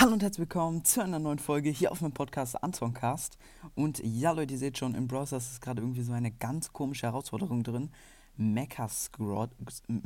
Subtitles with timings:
[0.00, 3.36] Hallo und herzlich willkommen zu einer neuen Folge hier auf meinem Podcast Antoncast.
[3.74, 7.06] Und ja, Leute, ihr seht schon, im Browser ist gerade irgendwie so eine ganz komische
[7.06, 7.90] Herausforderung drin.
[8.36, 9.50] Mecha Squad,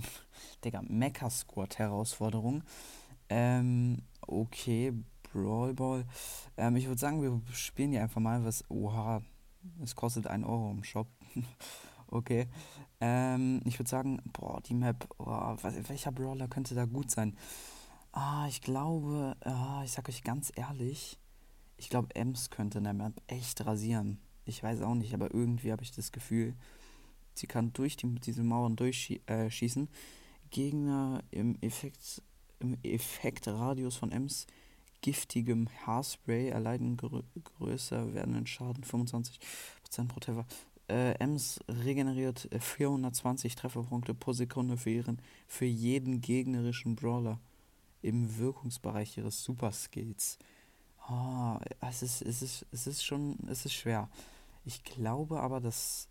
[0.65, 2.63] Digga, Mecha Squad Herausforderung.
[3.29, 4.95] Ähm, okay,
[5.31, 6.07] Brawl Ball.
[6.57, 8.65] Ähm, ich würde sagen, wir spielen hier einfach mal was.
[8.71, 9.21] Oha,
[9.83, 11.09] es kostet 1 Euro im Shop.
[12.07, 12.47] okay.
[12.99, 15.55] Ähm, ich würde sagen, boah, die Map, oh,
[15.87, 17.37] welcher Brawler könnte da gut sein?
[18.13, 21.19] Ah, ich glaube, ah, ich sag euch ganz ehrlich,
[21.79, 24.19] ich glaube, Ems könnte in der Map echt rasieren.
[24.45, 26.55] Ich weiß auch nicht, aber irgendwie habe ich das Gefühl,
[27.35, 29.85] sie kann durch die, diese Mauern durchschießen.
[29.85, 32.23] Äh, Gegner im Effekt,
[32.61, 34.47] im Effektradius von Ems
[35.01, 39.41] giftigem Haarspray erleiden grö größer werdenden Schaden 25%
[40.09, 40.47] pro Treffer.
[40.89, 47.41] Äh, Ems regeneriert 420 Trefferpunkte pro Sekunde für, ihren, für jeden gegnerischen Brawler
[48.03, 50.39] im Wirkungsbereich ihres Superskills.
[51.09, 54.09] Oh, es, ist, es, ist, es ist schon, es ist schwer.
[54.65, 56.09] Ich glaube aber, dass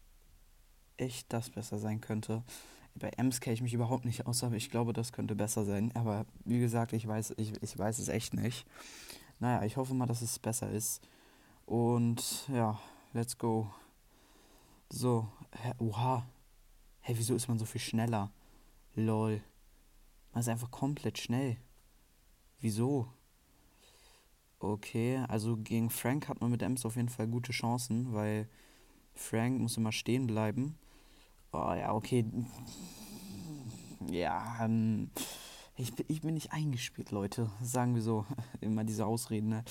[0.97, 2.43] echt das besser sein könnte.
[2.95, 5.91] Bei Ems kenne ich mich überhaupt nicht aus, aber ich glaube, das könnte besser sein.
[5.95, 8.65] Aber wie gesagt, ich weiß, ich, ich weiß es echt nicht.
[9.39, 11.01] Naja, ich hoffe mal, dass es besser ist.
[11.65, 12.79] Und ja,
[13.13, 13.71] let's go.
[14.89, 15.27] So,
[15.79, 16.25] oha.
[17.01, 18.29] Hä, wieso ist man so viel schneller?
[18.93, 19.41] Lol.
[20.33, 21.57] Man ist einfach komplett schnell.
[22.61, 23.07] Wieso?
[24.59, 28.47] Okay, also gegen Frank hat man mit Ems auf jeden Fall gute Chancen, weil
[29.15, 30.77] Frank muss immer stehen bleiben.
[31.51, 32.25] Oh ja, okay.
[34.09, 35.09] Ja, ähm,
[35.75, 37.49] ich, ich bin nicht eingespielt, Leute.
[37.61, 38.25] Sagen wir so.
[38.61, 39.63] Immer diese Ausreden, ne?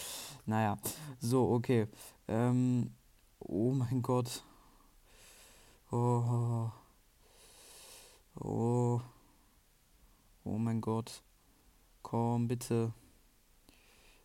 [0.46, 0.76] Naja,
[1.20, 1.86] so, okay.
[2.26, 2.92] Ähm,
[3.38, 4.44] oh mein Gott.
[5.92, 6.70] Oh.
[8.34, 9.00] Oh.
[10.44, 11.22] Oh mein Gott.
[12.02, 12.92] Komm, bitte.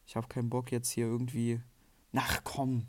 [0.07, 1.59] Ich habe keinen Bock jetzt hier irgendwie.
[2.13, 2.87] Ach komm.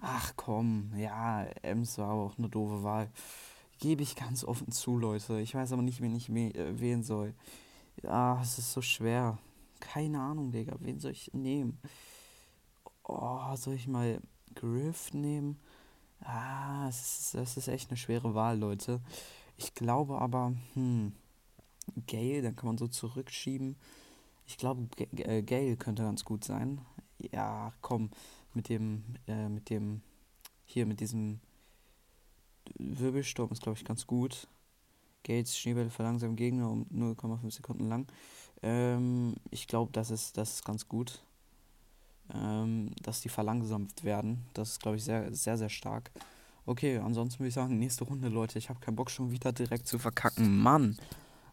[0.00, 0.92] Ach komm.
[0.96, 3.10] Ja, Ems war auch eine doofe Wahl.
[3.78, 5.40] Gebe ich ganz offen zu, Leute.
[5.40, 7.34] Ich weiß aber nicht, wen ich äh, wählen soll.
[8.02, 9.38] Ja, es ist so schwer.
[9.80, 10.76] Keine Ahnung, Digga.
[10.80, 11.78] Wen soll ich nehmen?
[13.04, 14.20] Oh, soll ich mal
[14.54, 15.58] Griff nehmen?
[16.20, 19.00] Ah, das ist, das ist echt eine schwere Wahl, Leute.
[19.56, 21.12] Ich glaube aber, hm,
[22.06, 23.76] Gale, dann kann man so zurückschieben.
[24.50, 26.80] Ich glaube, äh, Gale könnte ganz gut sein.
[27.32, 28.10] Ja, komm,
[28.52, 30.02] mit dem, äh, mit dem,
[30.64, 31.38] hier, mit diesem
[32.76, 34.48] Wirbelsturm ist, glaube ich, ganz gut.
[35.22, 38.08] Gales Schneebälle verlangsamen Gegner um 0,5 Sekunden lang.
[38.60, 41.22] Ähm, ich glaube, das ist, das ist ganz gut.
[42.34, 44.44] Ähm, dass die verlangsamt werden.
[44.54, 46.10] Das ist, glaube ich, sehr, sehr, sehr stark.
[46.66, 48.58] Okay, ansonsten würde ich sagen, nächste Runde, Leute.
[48.58, 50.58] Ich habe keinen Bock schon wieder direkt zu verkacken.
[50.58, 50.98] Mann!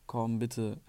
[0.07, 0.81] Komm, bitte.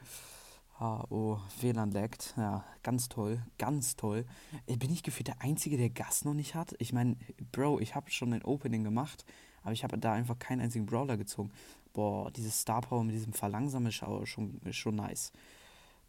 [0.80, 2.34] Ah, oh, WLAN laggt.
[2.36, 4.24] Ja, ganz toll, ganz toll.
[4.66, 6.76] Bin ich gefühlt der Einzige, der Gas noch nicht hat?
[6.78, 7.16] Ich meine,
[7.50, 9.24] Bro, ich habe schon ein Opening gemacht,
[9.64, 11.50] aber ich habe da einfach keinen einzigen Brawler gezogen.
[11.94, 15.32] Boah, dieses Star Power mit diesem Verlangsamen ist schon, ist schon nice.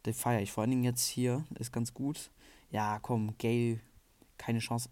[0.06, 0.52] Den feiere ich.
[0.52, 2.30] Vor allen Dingen jetzt hier, ist ganz gut.
[2.70, 3.80] Ja, komm, Gale,
[4.38, 4.88] keine Chance.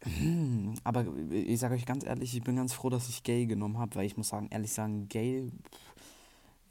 [0.84, 3.94] Aber ich sage euch ganz ehrlich, ich bin ganz froh, dass ich Gale genommen habe,
[3.96, 5.50] weil ich muss sagen, ehrlich sagen, Gale.
[5.50, 5.96] Pff,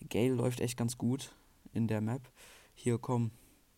[0.09, 1.35] Gale läuft echt ganz gut
[1.73, 2.29] in der Map.
[2.73, 3.31] Hier komm,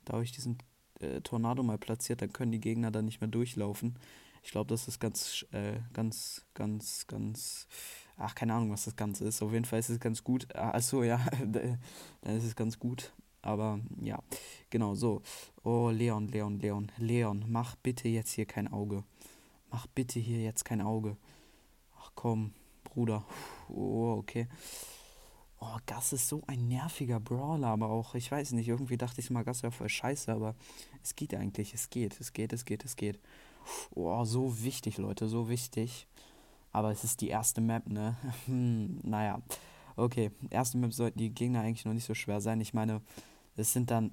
[0.05, 0.57] da habe ich diesen
[0.99, 3.97] äh, Tornado mal platziert, dann können die Gegner da nicht mehr durchlaufen.
[4.43, 7.67] Ich glaube, das ist ganz, äh, ganz, ganz, ganz.
[8.15, 9.41] Ach, keine Ahnung, was das Ganze ist.
[9.41, 10.47] Auf jeden Fall ist es ganz gut.
[10.55, 13.11] Ah, achso, ja, dann ist es ganz gut.
[13.41, 14.19] Aber ja,
[14.69, 15.21] genau so.
[15.63, 19.03] Oh, Leon, Leon, Leon, Leon, mach bitte jetzt hier kein Auge.
[19.69, 21.17] Mach bitte hier jetzt kein Auge.
[21.99, 23.25] Ach komm, Bruder.
[23.69, 24.47] Oh, okay.
[25.59, 29.31] Oh, Gas ist so ein nerviger Brawler, aber auch, ich weiß nicht, irgendwie dachte ich
[29.31, 30.55] mal, Gas wäre voll scheiße, aber
[31.03, 33.19] es geht eigentlich, es geht, es geht, es geht, es geht.
[33.95, 36.07] Oh, so wichtig, Leute, so wichtig.
[36.71, 38.15] Aber es ist die erste Map, ne?
[38.45, 39.41] Hm, naja.
[39.95, 42.61] Okay, erste Map sollten die Gegner eigentlich noch nicht so schwer sein.
[42.61, 43.01] Ich meine,
[43.55, 44.11] es sind dann,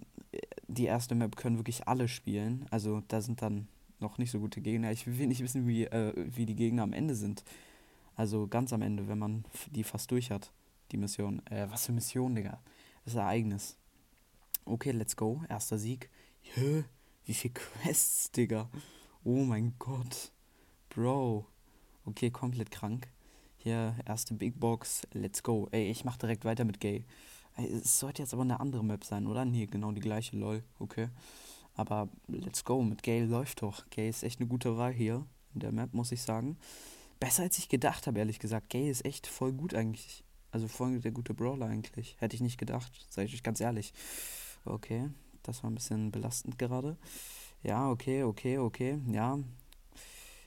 [0.66, 2.66] die erste Map können wirklich alle spielen.
[2.70, 3.68] Also da sind dann
[4.00, 4.92] noch nicht so gute Gegner.
[4.92, 7.44] Ich will nicht wissen, wie, äh, wie die Gegner am Ende sind.
[8.16, 10.50] Also ganz am Ende, wenn man die fast durch hat
[10.94, 11.44] die Mission.
[11.46, 12.60] Äh, was für Mission, Digga?
[13.04, 13.76] Das ist ein Ereignis.
[14.64, 15.42] Okay, let's go.
[15.48, 16.08] Erster Sieg.
[16.40, 16.84] Hä?
[17.24, 18.70] Wie viel Quests, Digga?
[19.24, 20.30] Oh mein Gott.
[20.90, 21.46] Bro.
[22.06, 23.08] Okay, komplett krank.
[23.56, 25.02] Hier, erste Big Box.
[25.12, 25.68] Let's go.
[25.72, 27.04] Ey, ich mach direkt weiter mit Gay.
[27.56, 29.44] Ey, es sollte jetzt aber eine andere Map sein, oder?
[29.44, 30.62] Nee, genau die gleiche, lol.
[30.78, 31.08] Okay.
[31.74, 32.82] Aber let's go.
[32.82, 33.88] Mit Gay läuft doch.
[33.90, 36.56] Gay ist echt eine gute Wahl hier in der Map, muss ich sagen.
[37.18, 38.70] Besser als ich gedacht habe, ehrlich gesagt.
[38.70, 40.22] Gay ist echt voll gut eigentlich.
[40.54, 42.14] Also voll der gute Brawler eigentlich.
[42.20, 43.92] Hätte ich nicht gedacht, sage ich euch ganz ehrlich.
[44.64, 45.10] Okay.
[45.42, 46.96] Das war ein bisschen belastend gerade.
[47.64, 49.00] Ja, okay, okay, okay.
[49.10, 49.40] Ja.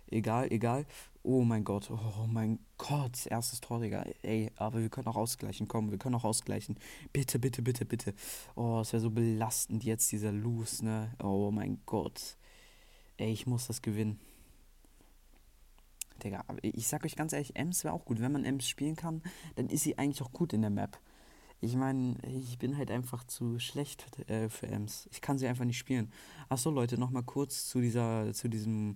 [0.10, 0.86] Egal, egal.
[1.24, 4.06] Oh mein Gott, oh mein Gott, erstes Tor, Digga.
[4.22, 6.80] Ey, aber wir können auch ausgleichen, komm, wir können auch ausgleichen.
[7.12, 8.14] Bitte, bitte, bitte, bitte.
[8.56, 11.14] Oh, es wäre so belastend jetzt, dieser Loose, ne?
[11.22, 12.38] Oh mein Gott.
[13.18, 14.22] Ey, ich muss das gewinnen.
[16.24, 18.20] Digga, ich sag euch ganz ehrlich, Ems wäre auch gut.
[18.20, 19.22] Wenn man Ems spielen kann,
[19.56, 21.00] dann ist sie eigentlich auch gut in der Map.
[21.60, 25.08] Ich meine, ich bin halt einfach zu schlecht äh, für Ems.
[25.12, 26.12] Ich kann sie einfach nicht spielen.
[26.50, 28.96] Achso, Leute, nochmal kurz zu dieser, zu diesem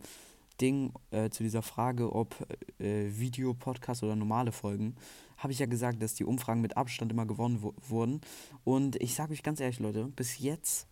[0.62, 2.35] Ding, äh, zu dieser Frage, ob
[2.79, 4.95] äh, Video, Podcast oder normale Folgen.
[5.38, 8.21] Habe ich ja gesagt, dass die Umfragen mit Abstand immer gewonnen wurden.
[8.63, 10.88] Und ich sage euch ganz ehrlich, Leute, bis jetzt,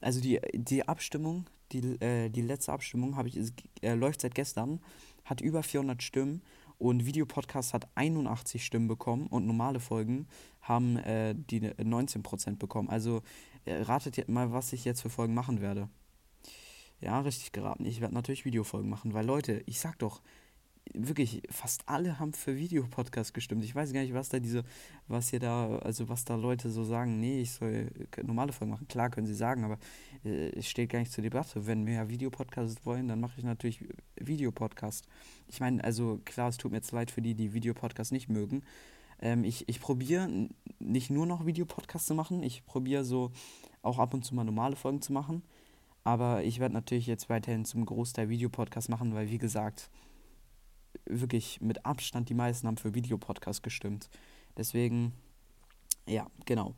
[0.00, 4.80] also die, die Abstimmung, die, äh, die letzte Abstimmung ich, äh, läuft seit gestern
[5.24, 6.42] hat über 400 Stimmen
[6.78, 10.26] und Videopodcast hat 81 Stimmen bekommen und normale Folgen
[10.60, 12.88] haben äh, die 19% bekommen.
[12.88, 13.22] Also
[13.64, 15.88] äh, ratet mal, was ich jetzt für Folgen machen werde.
[17.00, 17.84] Ja, richtig geraten.
[17.84, 20.22] Ich werde natürlich Videofolgen machen, weil Leute, ich sag doch,
[20.92, 23.64] wirklich, fast alle haben für Videopodcast gestimmt.
[23.64, 24.64] Ich weiß gar nicht, was da diese,
[25.08, 27.90] was hier da, also was da Leute so sagen, nee, ich soll
[28.22, 28.88] normale Folgen machen.
[28.88, 29.78] Klar können sie sagen, aber
[30.24, 31.66] äh, es steht gar nicht zur Debatte.
[31.66, 33.84] Wenn wir Videopodcast wollen, dann mache ich natürlich
[34.16, 35.06] Videopodcast.
[35.48, 38.62] Ich meine, also klar, es tut mir jetzt leid für die, die Videopodcast nicht mögen.
[39.20, 40.48] Ähm, ich ich probiere
[40.78, 43.32] nicht nur noch Videopodcast zu machen, ich probiere so
[43.82, 45.42] auch ab und zu mal normale Folgen zu machen.
[46.04, 49.90] Aber ich werde natürlich jetzt weiterhin zum Großteil Videopodcast machen, weil wie gesagt,
[51.06, 54.08] wirklich mit Abstand die meisten haben für Videopodcast gestimmt.
[54.56, 55.12] Deswegen,
[56.06, 56.74] ja, genau.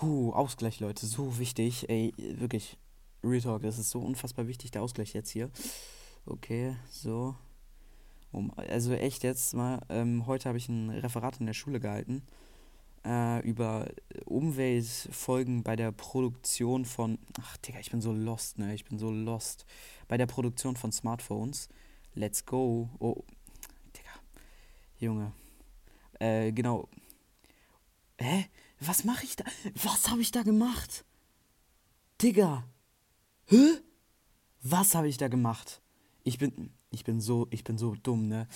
[0.00, 1.88] Huh, Ausgleich, Leute, so wichtig.
[1.88, 2.78] Ey, wirklich,
[3.22, 5.50] Real Talk, das ist so unfassbar wichtig, der Ausgleich jetzt hier.
[6.26, 7.34] Okay, so.
[8.32, 12.22] Um, also echt jetzt mal, ähm, heute habe ich ein Referat in der Schule gehalten
[13.04, 13.86] äh, über
[14.24, 17.18] Umweltfolgen bei der Produktion von.
[17.40, 18.74] Ach, Digga, ich bin so lost, ne?
[18.74, 19.66] Ich bin so lost.
[20.08, 21.68] Bei der Produktion von Smartphones.
[22.14, 22.88] Let's go.
[22.98, 23.22] Oh.
[25.04, 25.32] Junge.
[26.18, 26.88] Äh, genau.
[28.18, 28.46] Hä?
[28.80, 29.44] Was mache ich da?
[29.82, 31.04] Was habe ich da gemacht?
[32.20, 32.64] Digga.
[33.46, 33.78] Hä?
[34.62, 35.82] Was habe ich da gemacht?
[36.22, 38.48] Ich bin ich bin so ich bin so dumm, ne?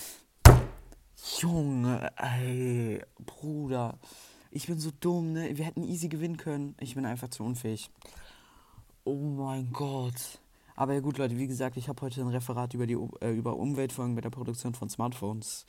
[1.40, 3.98] Junge, ey, Bruder.
[4.50, 5.56] Ich bin so dumm, ne?
[5.56, 6.76] Wir hätten easy gewinnen können.
[6.80, 7.90] Ich bin einfach zu unfähig.
[9.04, 10.40] Oh mein Gott.
[10.76, 13.56] Aber ja gut, Leute, wie gesagt, ich habe heute ein Referat über die äh, über
[13.56, 15.66] Umweltfolgen bei der Produktion von Smartphones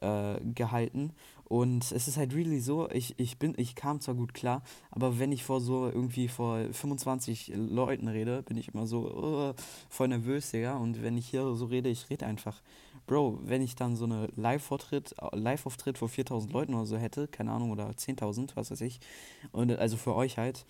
[0.00, 1.12] äh, gehalten.
[1.44, 4.62] Und es ist halt really so, ich, ich bin, ich kam zwar gut klar,
[4.92, 9.54] aber wenn ich vor so irgendwie vor 25 Leuten rede, bin ich immer so uh,
[9.88, 10.76] voll nervös, ja.
[10.76, 12.62] Und wenn ich hier so rede, ich rede einfach.
[13.08, 17.50] Bro, wenn ich dann so eine Live-Auftritt, Live-Auftritt vor 4000 Leuten oder so hätte, keine
[17.50, 19.00] Ahnung, oder 10.000, was weiß ich,
[19.50, 20.64] und also für euch halt,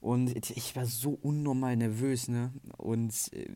[0.00, 2.52] und ich war so unnormal nervös, ne?
[2.76, 3.48] Und äh,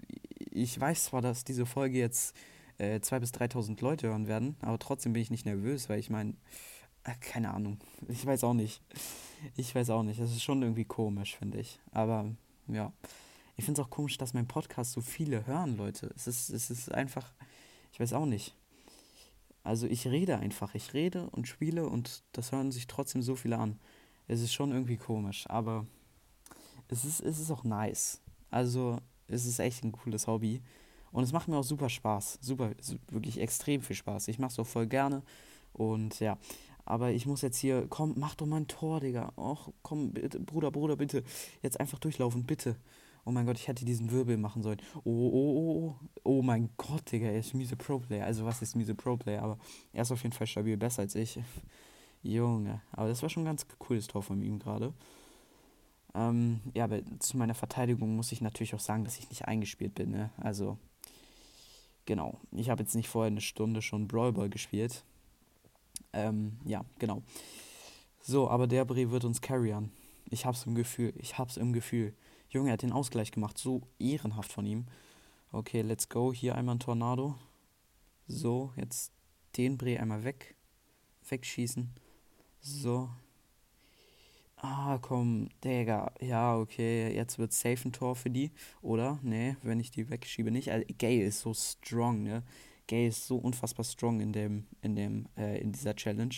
[0.51, 2.35] ich weiß zwar, dass diese Folge jetzt
[2.83, 4.57] äh, 2.000 bis 3.000 Leute hören werden.
[4.61, 6.35] Aber trotzdem bin ich nicht nervös, weil ich meine,
[7.05, 7.79] äh, keine Ahnung.
[8.09, 8.83] Ich weiß auch nicht.
[9.57, 10.21] Ich weiß auch nicht.
[10.21, 11.79] Das ist schon irgendwie komisch, finde ich.
[11.93, 12.27] Aber
[12.69, 12.93] ja.
[13.57, 16.11] Ich finde es auch komisch, dass mein Podcast so viele hören, Leute.
[16.17, 17.33] Es ist, es ist einfach,
[17.93, 18.55] ich weiß auch nicht.
[19.63, 20.75] Also ich rede einfach.
[20.75, 23.79] Ich rede und spiele und das hören sich trotzdem so viele an.
[24.27, 25.87] Es ist schon irgendwie komisch, aber
[26.89, 28.21] es ist, es ist auch nice.
[28.51, 28.99] Also
[29.29, 30.63] es ist echt ein cooles Hobby.
[31.13, 32.39] Und es macht mir auch super Spaß.
[32.41, 32.73] Super,
[33.11, 34.29] wirklich extrem viel Spaß.
[34.29, 35.23] Ich mache es auch voll gerne.
[35.73, 36.39] Und ja,
[36.85, 39.33] aber ich muss jetzt hier, komm, mach doch mal ein Tor, Digga.
[39.37, 41.23] Och, komm, bitte, Bruder, Bruder, bitte.
[41.63, 42.77] Jetzt einfach durchlaufen, bitte.
[43.25, 44.81] Oh mein Gott, ich hätte diesen Wirbel machen sollen.
[45.05, 46.09] Oh, oh, oh, oh.
[46.25, 48.25] Oh mein Gott, Digga, er ist miese Pro-Player.
[48.27, 49.43] Also, was ist miese Pro-Player?
[49.43, 49.59] Aber
[49.93, 51.39] er ist auf jeden Fall stabil besser als ich.
[52.23, 52.81] Junge.
[52.93, 54.93] Aber das war schon ein ganz cooles Tor von ihm gerade.
[56.15, 59.95] Ähm, ja, aber zu meiner Verteidigung muss ich natürlich auch sagen, dass ich nicht eingespielt
[59.95, 60.31] bin, ne?
[60.37, 60.79] Also,
[62.05, 62.41] Genau.
[62.51, 65.05] Ich habe jetzt nicht vorher eine Stunde schon Brawl Ball gespielt.
[66.13, 67.23] Ähm, ja, genau.
[68.21, 69.91] So, aber der Brie wird uns carryen.
[70.31, 71.13] Ich hab's im Gefühl.
[71.17, 72.15] Ich hab's im Gefühl.
[72.49, 73.59] Junge, er hat den Ausgleich gemacht.
[73.59, 74.87] So ehrenhaft von ihm.
[75.53, 76.33] Okay, let's go.
[76.33, 77.37] Hier einmal ein Tornado.
[78.27, 79.13] So, jetzt
[79.57, 80.57] den Brie einmal weg.
[81.29, 81.91] Wegschießen.
[82.61, 83.11] So,
[84.65, 86.13] Ah, komm, Digga.
[86.21, 88.53] Ja, okay, jetzt wird safe ein Tor für die.
[88.81, 89.19] Oder?
[89.23, 90.71] Nee, wenn ich die wegschiebe nicht.
[90.71, 92.45] Also, Gay ist so strong, ne?
[92.87, 96.35] Gay ist so unfassbar strong in dem, in dem, äh, in dieser Challenge.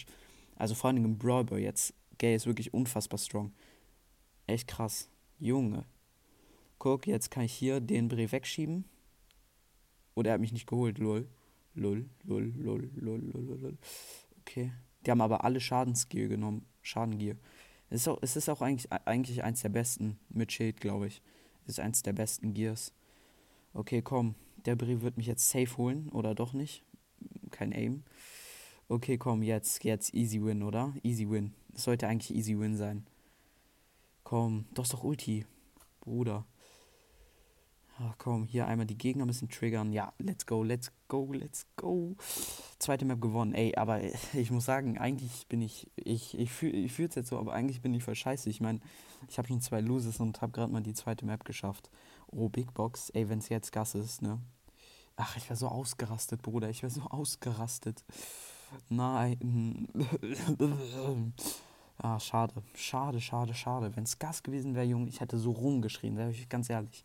[0.56, 1.92] Also vor allem im Brawl Ball jetzt.
[2.16, 3.52] Gay ist wirklich unfassbar strong.
[4.46, 5.10] Echt krass.
[5.38, 5.84] Junge.
[6.78, 8.84] Guck, jetzt kann ich hier den Bre wegschieben.
[10.14, 11.28] Oder er hat mich nicht geholt, lol.
[11.74, 13.78] Lol, lol, lol, lol, lol, lol.
[14.40, 14.72] Okay.
[15.04, 16.64] Die haben aber alle Schadensgier genommen.
[16.80, 17.36] Schadengier.
[17.94, 21.22] Es ist auch, es ist auch eigentlich, eigentlich eins der besten mit Schild, glaube ich.
[21.62, 22.92] Es ist eins der besten Gears.
[23.72, 24.34] Okay, komm.
[24.64, 26.82] Der Brie wird mich jetzt safe holen, oder doch nicht?
[27.52, 28.02] Kein Aim.
[28.88, 30.92] Okay, komm, jetzt, jetzt easy win, oder?
[31.04, 31.54] Easy win.
[31.72, 33.06] Es sollte eigentlich easy win sein.
[34.24, 35.46] Komm, du hast doch Ulti.
[36.00, 36.44] Bruder.
[38.00, 39.92] Ach komm, hier einmal die Gegner ein bisschen triggern.
[39.92, 42.16] Ja, let's go, let's go, let's go.
[42.80, 43.54] Zweite Map gewonnen.
[43.54, 44.00] Ey, aber
[44.32, 47.82] ich muss sagen, eigentlich bin ich, ich, ich fühle ich es jetzt so, aber eigentlich
[47.82, 48.50] bin ich voll scheiße.
[48.50, 48.80] Ich meine,
[49.28, 51.88] ich habe schon zwei Loses und habe gerade mal die zweite Map geschafft.
[52.26, 53.10] Oh, Big Box.
[53.10, 54.40] Ey, wenn es jetzt Gas ist, ne?
[55.16, 56.70] Ach, ich wäre so ausgerastet, Bruder.
[56.70, 58.04] Ich wäre so ausgerastet.
[58.88, 59.86] Nein.
[61.98, 62.54] ah, schade.
[62.74, 63.94] Schade, schade, schade.
[63.94, 67.04] Wenn es Gas gewesen wäre, Junge, ich hätte so rumgeschrien, sag ich ganz ehrlich.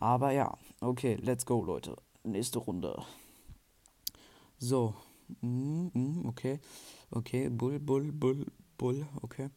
[0.00, 1.96] Aber ja, okay, let's go, Leute.
[2.24, 3.02] Nächste Runde.
[4.58, 4.94] So.
[5.42, 6.58] Mm, mm, okay.
[7.10, 8.46] Okay, Bull, Bull, Bull,
[8.78, 9.50] Bull, okay.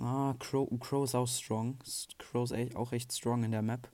[0.00, 1.78] Ah, Crow, Crow ist auch strong.
[2.18, 3.88] Crow ist auch echt strong in der Map.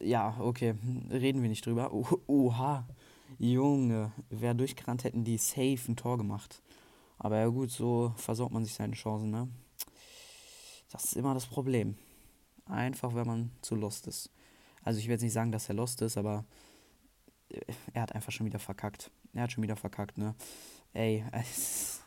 [0.00, 0.74] Äh, ja, okay.
[1.10, 1.92] Reden wir nicht drüber.
[1.92, 2.86] Oh, oha.
[3.38, 6.62] Junge, wäre durchgerannt, hätten die safe ein Tor gemacht.
[7.18, 9.48] Aber ja gut, so versorgt man sich seine Chancen, ne?
[10.92, 11.96] Das ist immer das Problem.
[12.66, 14.30] Einfach, wenn man zu lost ist.
[14.84, 16.44] Also ich will jetzt nicht sagen, dass er lost ist, aber
[17.48, 17.60] äh,
[17.92, 19.10] er hat einfach schon wieder verkackt.
[19.32, 20.34] Er hat schon wieder verkackt, ne?
[20.92, 22.02] Ey, es,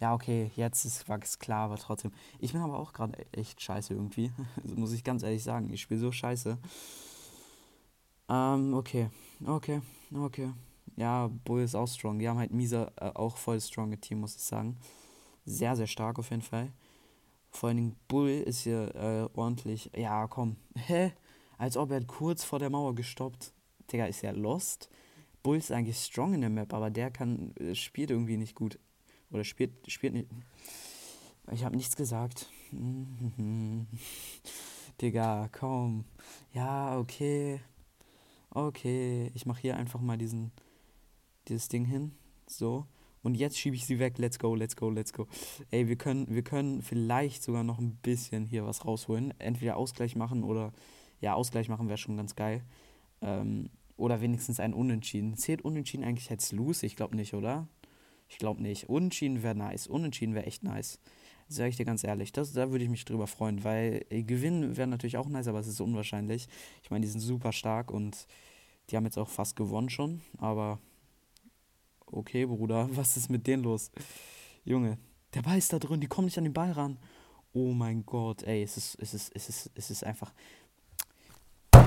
[0.00, 2.12] ja, okay, jetzt ist es klar, aber trotzdem.
[2.38, 4.30] Ich bin aber auch gerade echt scheiße irgendwie.
[4.76, 5.72] muss ich ganz ehrlich sagen.
[5.72, 6.58] Ich spiele so scheiße.
[8.28, 9.10] Ähm, okay.
[9.44, 9.80] Okay,
[10.14, 10.52] okay.
[10.96, 12.18] Ja, Bull ist auch strong.
[12.18, 14.76] Die haben halt Misa äh, auch voll stronge Team, muss ich sagen.
[15.44, 16.72] Sehr, sehr stark auf jeden Fall.
[17.50, 19.90] Vor allen Dingen Bull ist hier äh, ordentlich.
[19.96, 20.56] Ja, komm.
[20.74, 21.12] Hä?
[21.58, 23.52] Als ob er kurz vor der Mauer gestoppt.
[23.92, 24.88] Digga, ist ja lost.
[25.42, 28.78] Bull ist eigentlich strong in der Map, aber der kann, äh, spielt irgendwie nicht gut.
[29.30, 30.28] Oder spielt, spielt nicht.
[31.50, 32.50] Ich habe nichts gesagt.
[35.00, 36.04] Digga, komm.
[36.52, 37.60] Ja, okay.
[38.50, 40.52] Okay, ich mache hier einfach mal diesen,
[41.48, 42.12] dieses Ding hin.
[42.46, 42.86] So.
[43.22, 44.18] Und jetzt schiebe ich sie weg.
[44.18, 45.26] Let's go, let's go, let's go.
[45.70, 49.34] Ey, wir können, wir können vielleicht sogar noch ein bisschen hier was rausholen.
[49.38, 50.72] Entweder Ausgleich machen oder
[51.20, 52.62] ja, Ausgleich machen wäre schon ganz geil.
[53.20, 55.36] Ähm, oder wenigstens ein Unentschieden.
[55.36, 56.86] Zählt Unentschieden eigentlich als Lose?
[56.86, 57.68] Ich glaube nicht, oder?
[58.28, 58.88] Ich glaube nicht.
[58.88, 59.86] Unentschieden wäre nice.
[59.86, 61.00] Unentschieden wäre echt nice.
[61.48, 62.30] Sag ich dir ganz ehrlich.
[62.32, 65.60] Das, da würde ich mich drüber freuen, weil äh, gewinnen wäre natürlich auch nice, aber
[65.60, 66.46] es ist unwahrscheinlich.
[66.82, 68.26] Ich meine, die sind super stark und
[68.90, 70.20] die haben jetzt auch fast gewonnen schon.
[70.36, 70.78] Aber
[72.06, 73.90] okay, Bruder, was ist mit denen los?
[74.64, 74.98] Junge,
[75.34, 76.98] der Ball ist da drin, die kommen nicht an den Ball ran.
[77.52, 80.32] Oh mein Gott, ey, es ist, es ist, es ist, es ist einfach.
[81.72, 81.80] Ach,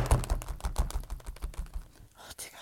[2.34, 2.58] Digga.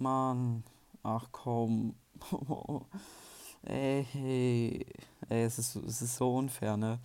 [0.00, 0.64] Mann.
[1.02, 1.94] Ach komm.
[3.62, 4.86] ey, hey.
[5.28, 6.98] Ey, es ist, es ist so unfair, ne?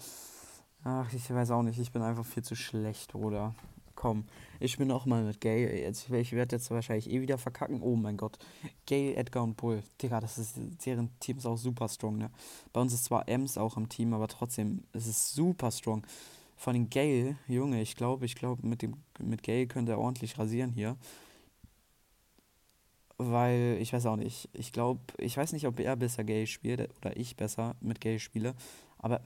[0.84, 3.54] Ach, ich weiß auch nicht, ich bin einfach viel zu schlecht, Bruder.
[3.96, 4.26] Komm,
[4.60, 5.82] ich bin auch mal mit Gay.
[5.84, 7.82] Jetzt, ich werde jetzt wahrscheinlich eh wieder verkacken.
[7.82, 8.38] Oh mein Gott.
[8.86, 9.82] Gay, Edgar und Bull.
[10.02, 12.30] Digga, das ist, deren Team ist auch super strong, ne?
[12.74, 16.06] Bei uns ist zwar Ems auch im Team, aber trotzdem, es ist super strong.
[16.58, 20.38] Von den Gale, Junge, ich glaube, ich glaube, mit dem mit Gale könnte er ordentlich
[20.38, 20.98] rasieren hier.
[23.18, 24.50] Weil, ich weiß auch nicht.
[24.54, 28.20] Ich glaube, ich weiß nicht, ob er besser Gay spielt oder ich besser mit Gay
[28.20, 28.56] spiele.
[28.98, 29.22] Aber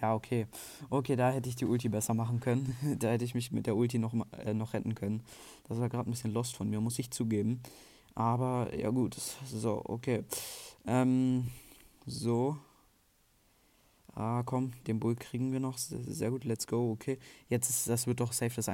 [0.00, 0.46] ja, okay.
[0.90, 2.76] Okay, da hätte ich die Ulti besser machen können.
[2.98, 4.12] da hätte ich mich mit der Ulti noch,
[4.44, 5.22] äh, noch retten können.
[5.68, 7.62] Das war gerade ein bisschen lost von mir, muss ich zugeben.
[8.14, 9.16] Aber ja gut,
[9.46, 10.24] so, okay.
[10.86, 11.48] Ähm,
[12.06, 12.58] so.
[14.14, 15.76] Ah, komm, den Bull kriegen wir noch.
[15.78, 17.18] Sehr gut, let's go, okay.
[17.48, 18.68] Jetzt ist, das wird doch safe das